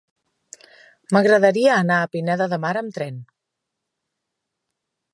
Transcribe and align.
M'agradaria 1.17 1.75
anar 1.83 1.99
a 2.05 2.09
Pineda 2.15 2.49
de 2.55 2.61
Mar 2.65 2.75
amb 2.83 2.99
tren. 2.99 3.23